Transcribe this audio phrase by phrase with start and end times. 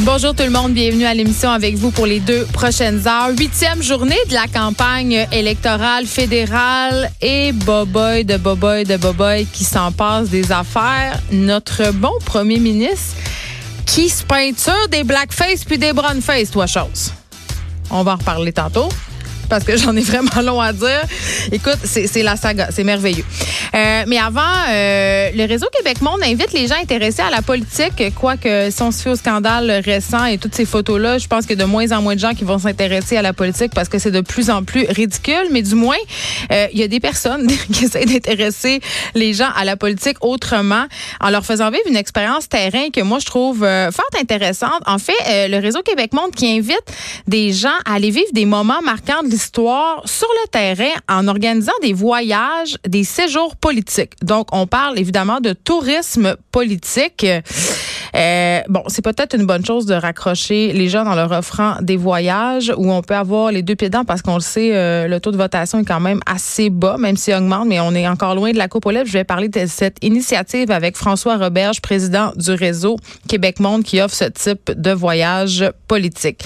[0.00, 3.30] Bonjour tout le monde, bienvenue à l'émission avec vous pour les deux prochaines heures.
[3.30, 9.92] Huitième journée de la campagne électorale fédérale et boboy de boboy de boboy qui s'en
[9.92, 11.18] passe des affaires.
[11.32, 13.16] Notre bon premier ministre
[13.86, 17.12] qui se peinture des blackface puis des brownface, toi chose.
[17.90, 18.90] On va en reparler tantôt
[19.48, 21.02] parce que j'en ai vraiment long à dire.
[21.52, 23.24] Écoute, c'est la saga, c'est merveilleux.
[23.74, 24.40] Euh, mais avant,
[24.70, 28.90] euh, le réseau Québec Monde invite les gens intéressés à la politique, quoique si on
[28.90, 32.02] se fait au scandale récent et toutes ces photos-là, je pense que de moins en
[32.02, 34.62] moins de gens qui vont s'intéresser à la politique parce que c'est de plus en
[34.62, 35.48] plus ridicule.
[35.50, 35.96] Mais du moins,
[36.52, 38.80] euh, il y a des personnes qui essaient d'intéresser
[39.14, 40.86] les gens à la politique autrement
[41.20, 44.80] en leur faisant vivre une expérience terrain que moi je trouve fort intéressante.
[44.86, 46.84] En fait, le réseau Québec Monde qui invite
[47.26, 51.92] des gens à aller vivre des moments marquants de sur le terrain en organisant des
[51.92, 54.12] voyages, des séjours politique.
[54.22, 57.26] Donc, on parle évidemment de tourisme politique.
[58.14, 61.96] Euh, bon, c'est peut-être une bonne chose de raccrocher les gens en leur offrant des
[61.96, 65.20] voyages où on peut avoir les deux pieds dedans parce qu'on le sait, euh, le
[65.20, 68.34] taux de votation est quand même assez bas, même s'il augmente, mais on est encore
[68.34, 68.92] loin de la coupe aux.
[68.92, 72.96] Je vais parler de cette initiative avec François Roberge, président du réseau
[73.28, 76.44] Québec Monde qui offre ce type de voyage politique.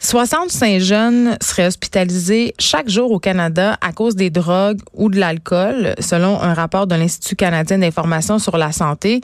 [0.00, 5.94] 65 jeunes seraient hospitalisés chaque jour au Canada à cause des drogues ou de l'alcool,
[6.00, 9.20] selon un rapport de l'Institut canadien d'information sur la santé.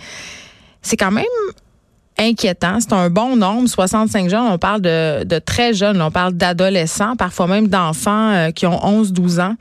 [0.82, 1.24] C'est quand même
[2.18, 2.78] inquiétant.
[2.80, 4.46] C'est un bon nombre, 65 jeunes.
[4.48, 9.40] On parle de, très jeunes, on parle d'adolescents, parfois même d'enfants euh, qui ont 11-12
[9.40, 9.54] ans.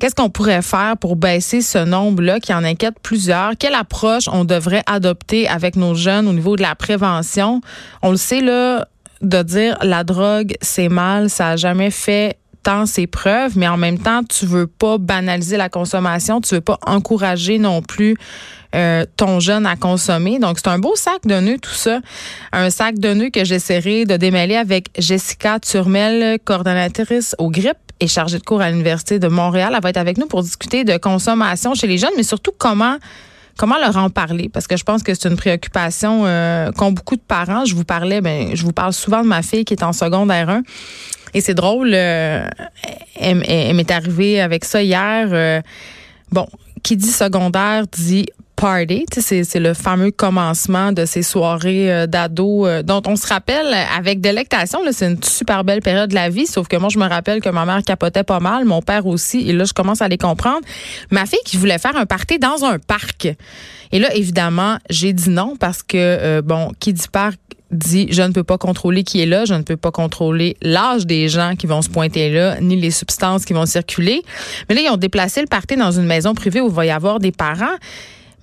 [0.00, 3.52] Qu'est-ce qu'on pourrait faire pour baisser ce nombre-là qui en inquiète plusieurs?
[3.58, 7.60] Quelle approche on devrait adopter avec nos jeunes au niveau de la prévention?
[8.02, 8.88] On le sait, là,
[9.24, 13.76] de dire la drogue, c'est mal, ça a jamais fait tant ses preuves, mais en
[13.76, 18.16] même temps, tu veux pas banaliser la consommation, tu veux pas encourager non plus
[18.74, 20.38] euh, ton jeune à consommer.
[20.38, 22.00] Donc, c'est un beau sac de nœuds, tout ça.
[22.52, 28.08] Un sac de nœuds que j'essaierai de démêler avec Jessica Turmel, coordonnatrice au GRIP et
[28.08, 29.74] chargée de cours à l'Université de Montréal.
[29.76, 32.96] Elle va être avec nous pour discuter de consommation chez les jeunes, mais surtout comment
[33.56, 34.48] Comment leur en parler?
[34.48, 37.64] Parce que je pense que c'est une préoccupation euh, qu'ont beaucoup de parents.
[37.64, 40.48] Je vous parlais, ben, je vous parle souvent de ma fille qui est en secondaire
[40.48, 40.62] 1.
[41.34, 42.46] Et c'est drôle, euh,
[43.18, 45.28] elle, m'est arrivée avec ça hier.
[45.32, 45.60] Euh,
[46.32, 46.46] bon,
[46.82, 48.26] qui dit secondaire dit
[48.56, 49.04] party.
[49.18, 54.20] C'est le fameux commencement de ces soirées euh, d'ados euh, dont on se rappelle avec
[54.20, 54.80] délectation.
[54.90, 57.48] C'est une super belle période de la vie, sauf que moi, je me rappelle que
[57.48, 60.60] ma mère capotait pas mal, mon père aussi, et là, je commence à les comprendre.
[61.10, 63.28] Ma fille qui voulait faire un party dans un parc.
[63.92, 67.38] Et là, évidemment, j'ai dit non parce que, euh, bon, qui dit parc
[67.70, 71.06] dit je ne peux pas contrôler qui est là, je ne peux pas contrôler l'âge
[71.06, 74.22] des gens qui vont se pointer là, ni les substances qui vont circuler.
[74.68, 76.90] Mais là, ils ont déplacé le party dans une maison privée où il va y
[76.90, 77.76] avoir des parents.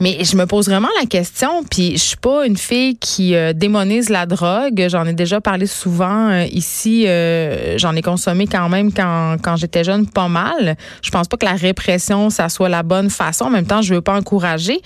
[0.02, 3.54] Mais je me pose vraiment la question, puis je suis pas une fille qui euh,
[3.54, 4.88] démonise la drogue.
[4.90, 7.06] J'en ai déjà parlé souvent euh, ici.
[7.08, 10.76] Euh, j'en ai consommé quand même quand, quand j'étais jeune, pas mal.
[11.04, 13.46] Je pense pas que la répression, ça soit la bonne façon.
[13.46, 14.82] En même temps, je veux pas encourager.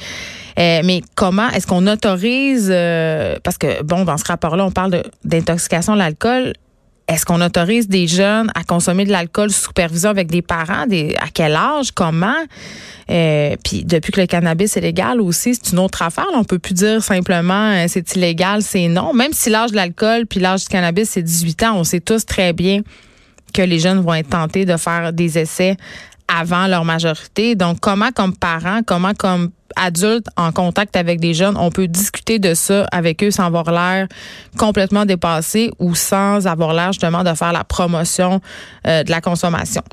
[0.58, 2.68] mais comment est-ce qu'on autorise
[3.42, 6.56] Parce que bon, dans ce rapport-là, on parle d'intoxication à l'alcool
[7.08, 10.86] est-ce qu'on autorise des jeunes à consommer de l'alcool sous supervision avec des parents?
[11.20, 11.92] À quel âge?
[11.92, 12.34] Comment?
[13.12, 16.26] Euh, puis depuis que le cannabis est légal aussi, c'est une autre affaire.
[16.34, 19.14] On peut plus dire simplement euh, c'est illégal, c'est non.
[19.14, 22.26] Même si l'âge de l'alcool puis l'âge du cannabis c'est 18 ans, on sait tous
[22.26, 22.82] très bien
[23.54, 25.78] que les jeunes vont être tentés de faire des essais
[26.28, 27.56] avant leur majorité.
[27.56, 32.40] Donc comment comme parents, comment comme adultes en contact avec des jeunes, on peut discuter
[32.40, 34.08] de ça avec eux sans avoir l'air
[34.58, 38.42] complètement dépassé ou sans avoir l'air justement de faire la promotion
[38.88, 39.84] euh, de la consommation?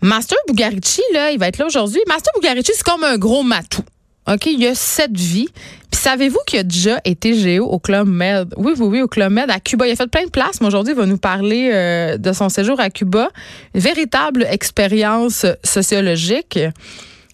[0.00, 2.00] Master Bugarici, là, il va être là aujourd'hui.
[2.06, 3.82] Master Bugarici, c'est comme un gros matou.
[4.26, 5.48] OK, il y a sept vies.
[5.90, 8.54] Puis savez-vous qu'il a déjà été géo au Club Med?
[8.56, 9.86] Oui, oui, oui, au Club Med à Cuba.
[9.86, 12.48] Il a fait plein de places, mais aujourd'hui, il va nous parler euh, de son
[12.48, 13.28] séjour à Cuba.
[13.74, 16.58] Une véritable expérience sociologique.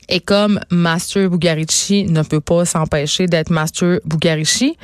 [0.09, 4.77] Et comme Master Bugarici ne peut pas s'empêcher d'être Master Bugarici,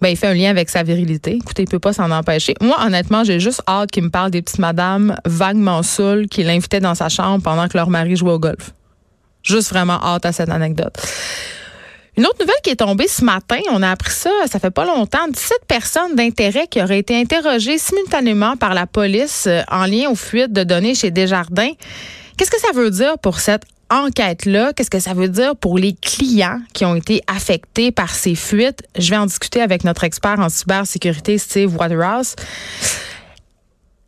[0.00, 1.32] ben, il fait un lien avec sa virilité.
[1.34, 2.54] Écoutez, il peut pas s'en empêcher.
[2.60, 6.80] Moi, honnêtement, j'ai juste hâte qu'il me parle des petites madames vaguement saoules qui l'invitaient
[6.80, 8.72] dans sa chambre pendant que leur mari jouait au golf.
[9.42, 10.94] Juste vraiment hâte à cette anecdote.
[12.16, 14.84] Une autre nouvelle qui est tombée ce matin, on a appris ça, ça fait pas
[14.84, 20.10] longtemps, 17 personnes d'intérêt qui auraient été interrogées simultanément par la police euh, en lien
[20.10, 21.70] aux fuites de données chez Desjardins.
[22.36, 25.94] Qu'est-ce que ça veut dire pour cette enquête-là, qu'est-ce que ça veut dire pour les
[25.94, 28.82] clients qui ont été affectés par ces fuites?
[28.98, 32.34] Je vais en discuter avec notre expert en cybersécurité, Steve Waterhouse.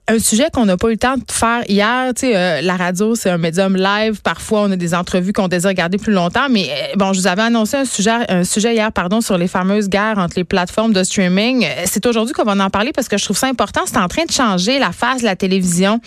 [0.09, 2.13] Un sujet qu'on n'a pas eu le temps de faire hier.
[2.15, 4.21] Tu sais, euh, la radio, c'est un médium live.
[4.23, 6.49] Parfois, on a des entrevues qu'on désire garder plus longtemps.
[6.51, 9.47] Mais euh, bon, je vous avais annoncé un sujet, un sujet hier, pardon, sur les
[9.47, 11.65] fameuses guerres entre les plateformes de streaming.
[11.65, 13.83] Euh, c'est aujourd'hui qu'on va en parler parce que je trouve ça important.
[13.87, 16.01] C'est en train de changer la face de la télévision.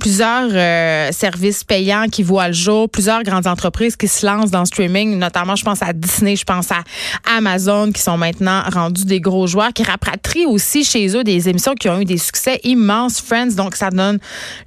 [0.00, 0.50] Plusieurs
[1.12, 5.18] services payants qui voient le jour, plusieurs grandes entreprises qui se lancent dans le streaming,
[5.18, 6.82] notamment, je pense à Disney, je pense à
[7.36, 11.74] Amazon, qui sont maintenant rendus des gros joueurs, qui rapatrient aussi chez eux des émissions
[11.74, 13.20] qui ont eu des succès immenses
[13.56, 14.18] Donc, ça donne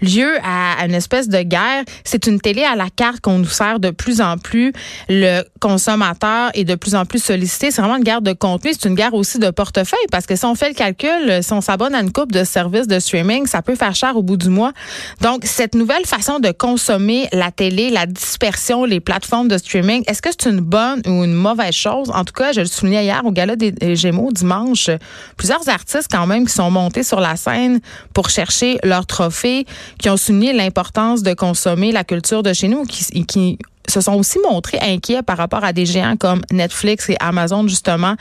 [0.01, 1.83] lieu à une espèce de guerre.
[2.03, 4.71] C'est une télé à la carte qu'on nous sert de plus en plus.
[5.09, 7.71] Le consommateur est de plus en plus sollicité.
[7.71, 8.71] C'est vraiment une guerre de contenu.
[8.73, 11.61] C'est une guerre aussi de portefeuille parce que si on fait le calcul, si on
[11.61, 14.49] s'abonne à une coupe de services de streaming, ça peut faire cher au bout du
[14.49, 14.73] mois.
[15.21, 20.21] Donc, cette nouvelle façon de consommer la télé, la dispersion, les plateformes de streaming, est-ce
[20.21, 22.11] que c'est une bonne ou une mauvaise chose?
[22.13, 24.89] En tout cas, je le soulignais hier au Gala des Gémeaux dimanche,
[25.35, 27.79] plusieurs artistes quand même qui sont montés sur la scène
[28.13, 28.50] pour chercher
[28.83, 29.65] leur trophée,
[29.99, 33.57] qui ont souligné l'importance de consommer la culture de chez nous, qui,
[33.89, 38.15] se sont aussi montrés inquiets par rapport à des géants comme Netflix et Amazon, justement,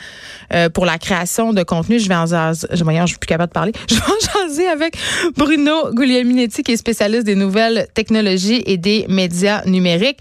[0.53, 1.99] euh, pour la création de contenu.
[1.99, 3.71] Je vais en jaser, je, je suis plus capable de parler.
[3.89, 4.97] Je vais en avec
[5.37, 10.19] Bruno Guglielminetti, qui est spécialiste des nouvelles technologies et des médias numériques.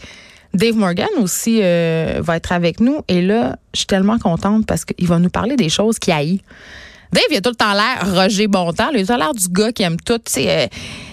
[0.54, 3.00] Dave Morgan aussi euh, va être avec nous.
[3.08, 6.42] Et là, je suis tellement contente parce qu'il va nous parler des choses qui haït.
[7.12, 8.90] Dave, il a tout le temps l'air Roger Bontemps.
[8.94, 10.20] Il a l'air du gars qui aime tout.
[10.26, 10.66] Sais, euh,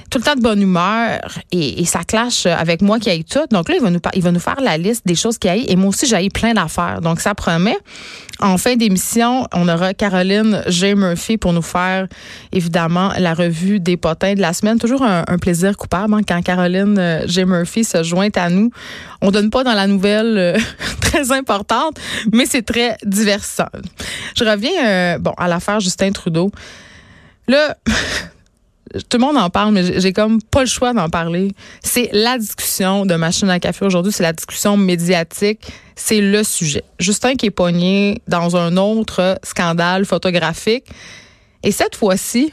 [0.09, 1.19] tout le temps de bonne humeur
[1.51, 3.45] et, ça clash avec moi qui aille tout.
[3.51, 5.65] Donc là, il va nous, il va nous faire la liste des choses qui aille
[5.67, 7.01] et moi aussi, j'ai plein d'affaires.
[7.01, 7.77] Donc ça promet.
[8.39, 10.93] En fin d'émission, on aura Caroline J.
[10.93, 12.07] Murphy pour nous faire
[12.51, 14.77] évidemment la revue des potins de la semaine.
[14.77, 17.45] Toujours un, plaisir coupable hein, quand Caroline euh, J.
[17.45, 18.69] Murphy se joint à nous.
[19.21, 20.57] On donne pas dans la nouvelle euh,
[21.01, 21.99] très importante,
[22.31, 23.69] mais c'est très divertissant.
[24.35, 26.51] Je reviens euh, bon à l'affaire Justin Trudeau.
[27.47, 27.75] Là,
[29.09, 31.51] tout le monde en parle, mais j'ai comme pas le choix d'en parler.
[31.83, 36.83] C'est la discussion de machine à café aujourd'hui, c'est la discussion médiatique, c'est le sujet.
[36.99, 40.85] Justin qui est pogné dans un autre scandale photographique.
[41.63, 42.51] Et cette fois-ci,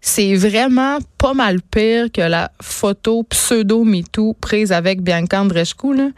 [0.00, 6.12] c'est vraiment pas mal pire que la photo pseudo-MeToo prise avec Bianca Andreescu.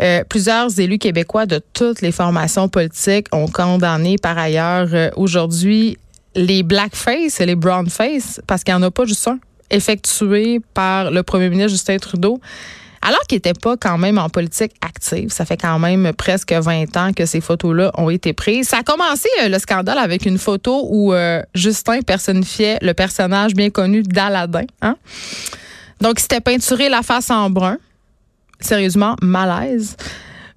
[0.00, 5.98] Euh, plusieurs élus québécois de toutes les formations politiques ont condamné par ailleurs euh, aujourd'hui
[6.34, 9.38] les blackface et les brownface, parce qu'il n'y en a pas juste un,
[9.70, 12.40] effectué par le premier ministre Justin Trudeau,
[13.02, 15.30] alors qu'il n'était pas quand même en politique active.
[15.30, 18.68] Ça fait quand même presque 20 ans que ces photos-là ont été prises.
[18.68, 23.54] Ça a commencé euh, le scandale avec une photo où euh, Justin personnifiait le personnage
[23.54, 24.66] bien connu d'Aladin.
[24.82, 24.96] Hein?
[26.00, 27.78] Donc, il s'était peinturé la face en brun.
[28.60, 29.96] Sérieusement, malaise.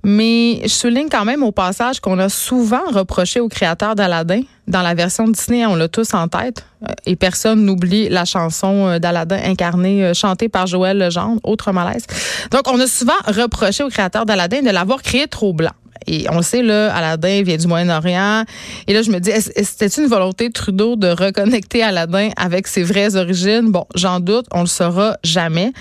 [0.05, 4.41] Mais je souligne quand même au passage qu'on a souvent reproché au créateur d'Aladin.
[4.67, 6.65] Dans la version Disney, on l'a tous en tête.
[6.83, 11.71] Euh, et personne n'oublie la chanson euh, d'Aladin incarnée, euh, chantée par Joël Legendre, autre
[11.71, 12.05] malaise.
[12.51, 15.71] Donc, on a souvent reproché au créateur d'Aladin de l'avoir créé trop blanc.
[16.07, 18.43] Et on sait, là, Aladdin vient du Moyen-Orient.
[18.87, 19.31] Et là, je me dis,
[19.63, 23.71] c'était une volonté de Trudeau de reconnecter Aladdin avec ses vraies origines?
[23.71, 25.71] Bon, j'en doute, on le saura jamais.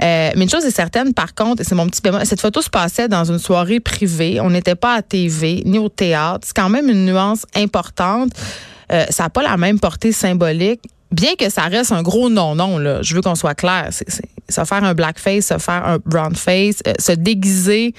[0.00, 2.62] Euh, mais une chose est certaine, par contre, et c'est mon petit bémol, cette photo
[2.62, 4.40] se passait dans une soirée privée.
[4.40, 6.40] On n'était pas à TV ni au théâtre.
[6.46, 8.30] C'est quand même une nuance importante.
[8.90, 10.80] Euh, ça n'a pas la même portée symbolique.
[11.12, 13.88] Bien que ça reste un gros non-non, je veux qu'on soit clair.
[13.90, 14.06] C'est,
[14.48, 17.94] se faire un blackface, se faire un brownface, euh, se déguiser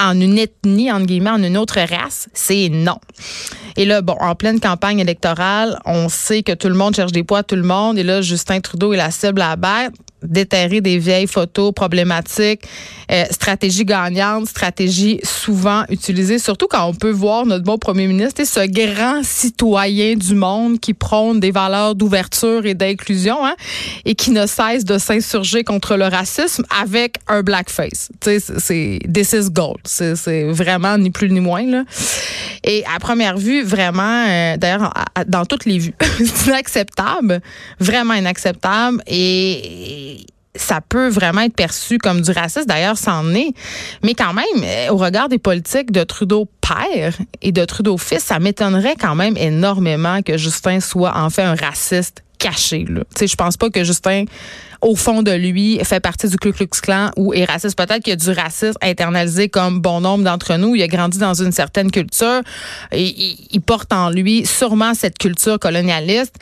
[0.00, 2.98] en une ethnie, en guillemets, en une autre race, c'est non.
[3.76, 7.24] Et là, bon, en pleine campagne électorale, on sait que tout le monde cherche des
[7.24, 7.98] poids tout le monde.
[7.98, 12.62] Et là, Justin Trudeau est la cible à battre déterrer des vieilles photos problématiques,
[13.10, 18.44] euh, stratégie gagnante, stratégie souvent utilisée, surtout quand on peut voir notre bon premier ministre,
[18.44, 23.54] ce grand citoyen du monde qui prône des valeurs d'ouverture et d'inclusion hein,
[24.04, 28.10] et qui ne cesse de s'insurger contre le racisme avec un blackface.
[28.20, 29.80] C'est this is gold.
[29.88, 31.66] C'est vraiment ni plus ni moins.
[31.66, 31.84] Là.
[32.64, 34.92] Et à première vue, vraiment, euh, d'ailleurs,
[35.26, 37.40] dans toutes les vues, c'est inacceptable,
[37.80, 39.02] vraiment inacceptable.
[39.06, 40.26] et
[40.58, 42.66] ça peut vraiment être perçu comme du racisme.
[42.66, 43.52] D'ailleurs, c'en est.
[44.02, 48.24] Mais quand même, euh, au regard des politiques de Trudeau père et de Trudeau fils,
[48.24, 52.84] ça m'étonnerait quand même énormément que Justin soit en fait un raciste caché.
[53.20, 54.24] Je pense pas que Justin
[54.80, 57.76] au fond de lui, fait partie du Ku Klux Klan ou est raciste.
[57.76, 60.74] Peut-être qu'il y a du racisme internalisé comme bon nombre d'entre nous.
[60.76, 62.40] Il a grandi dans une certaine culture.
[62.92, 66.34] Et, il porte en lui sûrement cette culture colonialiste.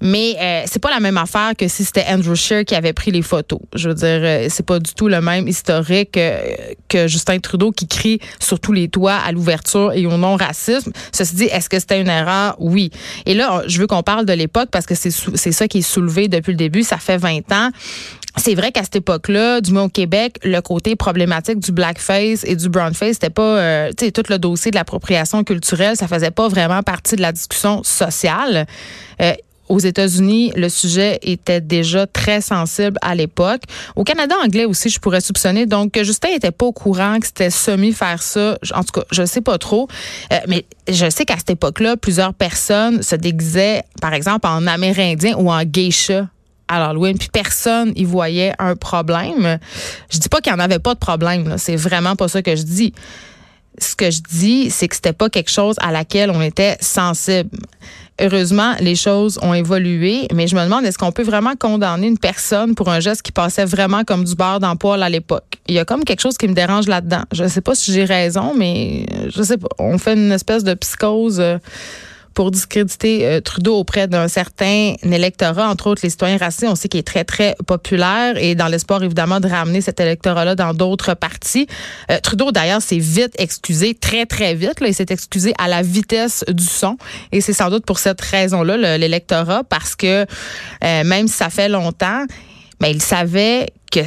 [0.00, 3.10] Mais euh, c'est pas la même affaire que si c'était Andrew Scheer qui avait pris
[3.10, 3.60] les photos.
[3.74, 6.40] Je veux dire, euh, c'est pas du tout le même historique euh,
[6.88, 10.92] que Justin Trudeau qui crie sur tous les toits à l'ouverture et au non-racisme.
[11.12, 12.56] Ceci dit, est-ce que c'était une erreur?
[12.58, 12.90] Oui.
[13.26, 15.10] Et là, je veux qu'on parle de l'époque parce que c'est
[15.52, 16.82] ça qui est soulevé depuis le début.
[16.82, 17.70] Ça fait 20 ans.
[18.36, 22.54] C'est vrai qu'à cette époque-là, du moins au Québec, le côté problématique du blackface et
[22.54, 26.30] du brownface, c'était pas, euh, tu sais, tout le dossier de l'appropriation culturelle, ça faisait
[26.30, 28.66] pas vraiment partie de la discussion sociale.
[29.20, 29.32] Euh,
[29.70, 33.62] aux États-Unis, le sujet était déjà très sensible à l'époque.
[33.94, 35.64] Au Canada anglais aussi, je pourrais soupçonner.
[35.64, 38.58] Donc, Justin n'était pas au courant que c'était semi faire ça.
[38.74, 39.86] En tout cas, je sais pas trop.
[40.32, 45.36] Euh, mais je sais qu'à cette époque-là, plusieurs personnes se déguisaient, par exemple, en Amérindien
[45.38, 46.28] ou en geisha
[46.66, 49.58] à l'Halloween, puis personne y voyait un problème.
[50.10, 52.56] Je dis pas qu'il n'y en avait pas de problème, c'est vraiment pas ça que
[52.56, 52.92] je dis.
[53.78, 57.50] Ce que je dis, c'est que c'était pas quelque chose à laquelle on était sensible.
[58.20, 62.18] Heureusement, les choses ont évolué, mais je me demande est-ce qu'on peut vraiment condamner une
[62.18, 65.44] personne pour un geste qui passait vraiment comme du beurre dans poil à l'époque?
[65.68, 67.22] Il y a comme quelque chose qui me dérange là-dedans.
[67.32, 69.68] Je sais pas si j'ai raison, mais je sais pas.
[69.78, 71.40] On fait une espèce de psychose.
[71.40, 71.56] Euh,
[72.34, 76.66] pour discréditer euh, Trudeau auprès d'un certain électorat, entre autres les citoyens racistes.
[76.68, 80.54] On sait qu'il est très, très populaire et dans l'espoir, évidemment, de ramener cet électorat-là
[80.54, 81.66] dans d'autres partis.
[82.10, 84.74] Euh, Trudeau, d'ailleurs, s'est vite excusé, très, très vite.
[84.80, 86.96] Il s'est excusé à la vitesse du son.
[87.32, 90.26] Et c'est sans doute pour cette raison-là, l'électorat, parce que
[90.84, 92.24] euh, même si ça fait longtemps,
[92.80, 94.00] mais il savait que,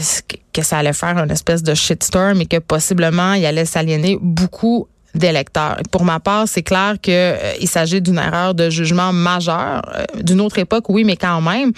[0.54, 4.88] que ça allait faire une espèce de shitstorm et que possiblement il allait s'aliéner beaucoup
[5.16, 5.78] d'électeurs.
[5.92, 9.82] Pour ma part, c'est clair qu'il euh, s'agit d'une erreur de jugement majeure.
[9.96, 11.72] Euh, d'une autre époque, oui, mais quand même.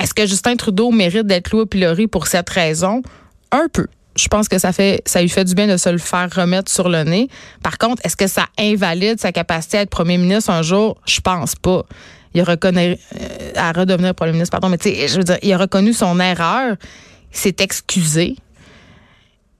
[0.00, 3.02] Est-ce que Justin Trudeau mérite d'être loué au pilori pour cette raison?
[3.52, 3.86] Un peu.
[4.16, 6.70] Je pense que ça fait, ça lui fait du bien de se le faire remettre
[6.70, 7.28] sur le nez.
[7.62, 10.98] Par contre, est-ce que ça invalide sa capacité à être premier ministre un jour?
[11.06, 11.84] Je pense pas.
[12.34, 15.38] Il a reconnu, euh, à redevenir premier ministre, pardon, mais tu sais, je veux dire,
[15.42, 16.76] il a reconnu son erreur,
[17.32, 18.36] il s'est excusé.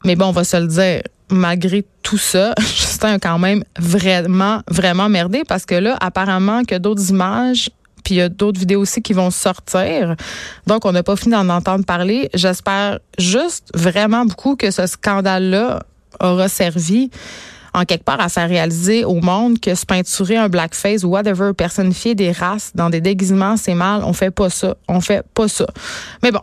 [0.05, 4.63] Mais bon, on va se le dire, malgré tout ça, Justin a quand même vraiment,
[4.69, 7.71] vraiment merdé parce que là, apparemment que d'autres images
[8.05, 10.17] puis il y a d'autres vidéos aussi qui vont sortir.
[10.67, 12.31] Donc, on n'a pas fini d'en entendre parler.
[12.33, 15.83] J'espère juste vraiment beaucoup que ce scandale-là
[16.19, 17.11] aura servi
[17.73, 21.53] en quelque part à faire réaliser au monde que se peinturer un blackface ou whatever,
[21.53, 24.03] personnifier des races dans des déguisements, c'est mal.
[24.05, 24.77] On fait pas ça.
[24.89, 25.67] On fait pas ça.
[26.23, 26.41] Mais bon,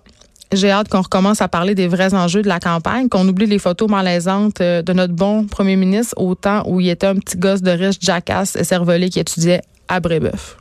[0.51, 3.59] j'ai hâte qu'on recommence à parler des vrais enjeux de la campagne, qu'on oublie les
[3.59, 7.37] photos malaisantes euh, de notre bon premier ministre au temps où il était un petit
[7.37, 10.57] gosse de riche jackass et qui étudiait à Brébeuf.